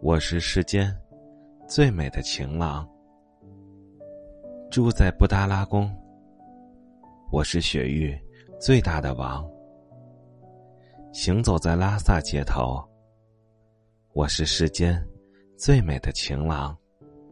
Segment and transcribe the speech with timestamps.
[0.00, 0.96] 我是世间
[1.66, 2.88] 最美的情郎
[4.70, 5.92] 住在布达拉宫
[7.32, 8.16] 我是雪域
[8.60, 9.44] 最大的王。
[11.12, 12.80] 行走在拉萨街头
[14.12, 15.04] 我是世间
[15.56, 16.76] 最美的情郎